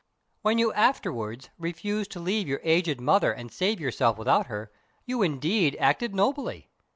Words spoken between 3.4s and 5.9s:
save yourself without her, you indeed